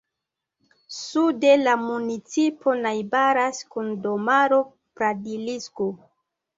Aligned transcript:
Sude 1.01 1.51
la 1.67 1.75
municipo 1.83 2.75
najbaras 2.87 3.63
kun 3.77 3.95
domaro 4.09 4.63
Pradlisko. 4.99 5.95